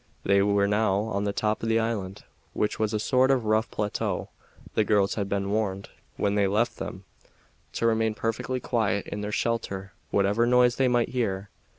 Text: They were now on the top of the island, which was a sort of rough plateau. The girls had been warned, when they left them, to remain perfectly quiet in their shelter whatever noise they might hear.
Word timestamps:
They 0.23 0.41
were 0.41 0.67
now 0.67 1.01
on 1.01 1.25
the 1.25 1.31
top 1.31 1.61
of 1.61 1.69
the 1.69 1.77
island, 1.79 2.23
which 2.53 2.79
was 2.79 2.91
a 2.91 2.99
sort 2.99 3.29
of 3.29 3.45
rough 3.45 3.69
plateau. 3.69 4.29
The 4.73 4.83
girls 4.83 5.13
had 5.13 5.29
been 5.29 5.51
warned, 5.51 5.89
when 6.17 6.33
they 6.33 6.47
left 6.47 6.77
them, 6.77 7.03
to 7.73 7.85
remain 7.85 8.15
perfectly 8.15 8.59
quiet 8.59 9.05
in 9.05 9.21
their 9.21 9.31
shelter 9.31 9.93
whatever 10.09 10.47
noise 10.47 10.77
they 10.77 10.87
might 10.87 11.09
hear. 11.09 11.51